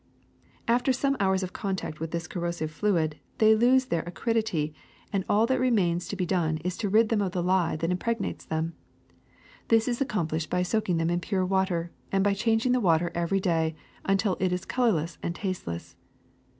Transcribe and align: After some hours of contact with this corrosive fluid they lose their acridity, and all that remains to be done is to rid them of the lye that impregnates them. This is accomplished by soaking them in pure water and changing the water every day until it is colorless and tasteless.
After 0.67 0.91
some 0.91 1.15
hours 1.19 1.43
of 1.43 1.53
contact 1.53 1.99
with 1.99 2.09
this 2.09 2.25
corrosive 2.25 2.71
fluid 2.71 3.19
they 3.37 3.53
lose 3.53 3.85
their 3.85 4.01
acridity, 4.07 4.73
and 5.13 5.23
all 5.29 5.45
that 5.45 5.59
remains 5.59 6.07
to 6.07 6.15
be 6.15 6.25
done 6.25 6.57
is 6.65 6.75
to 6.77 6.89
rid 6.89 7.09
them 7.09 7.21
of 7.21 7.33
the 7.33 7.43
lye 7.43 7.75
that 7.75 7.91
impregnates 7.91 8.43
them. 8.45 8.73
This 9.67 9.87
is 9.87 10.01
accomplished 10.01 10.49
by 10.49 10.63
soaking 10.63 10.97
them 10.97 11.11
in 11.11 11.19
pure 11.19 11.45
water 11.45 11.91
and 12.11 12.25
changing 12.35 12.71
the 12.71 12.79
water 12.79 13.11
every 13.13 13.39
day 13.39 13.75
until 14.03 14.37
it 14.39 14.51
is 14.51 14.65
colorless 14.65 15.19
and 15.21 15.35
tasteless. 15.35 15.95